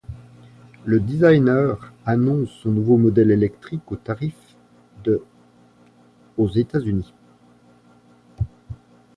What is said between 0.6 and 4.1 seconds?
Le designer annonce son nouveau modèle électrique au